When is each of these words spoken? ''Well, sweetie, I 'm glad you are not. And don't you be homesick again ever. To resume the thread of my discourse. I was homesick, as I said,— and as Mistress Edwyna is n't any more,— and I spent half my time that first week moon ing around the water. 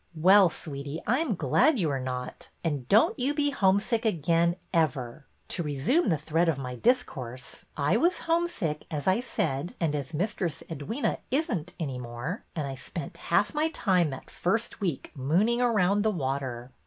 ''Well, 0.15 0.49
sweetie, 0.49 0.99
I 1.05 1.21
'm 1.21 1.35
glad 1.35 1.77
you 1.77 1.91
are 1.91 1.99
not. 1.99 2.49
And 2.63 2.87
don't 2.89 3.19
you 3.19 3.35
be 3.35 3.51
homesick 3.51 4.03
again 4.03 4.55
ever. 4.73 5.27
To 5.49 5.61
resume 5.61 6.09
the 6.09 6.17
thread 6.17 6.49
of 6.49 6.57
my 6.57 6.73
discourse. 6.73 7.65
I 7.77 7.97
was 7.97 8.21
homesick, 8.25 8.87
as 8.89 9.05
I 9.05 9.19
said,— 9.19 9.75
and 9.79 9.93
as 9.93 10.15
Mistress 10.15 10.63
Edwyna 10.67 11.19
is 11.29 11.51
n't 11.51 11.73
any 11.79 11.99
more,— 11.99 12.43
and 12.55 12.65
I 12.65 12.73
spent 12.73 13.17
half 13.29 13.53
my 13.53 13.69
time 13.69 14.09
that 14.09 14.31
first 14.31 14.79
week 14.81 15.11
moon 15.13 15.47
ing 15.49 15.61
around 15.61 16.01
the 16.01 16.09
water. 16.09 16.71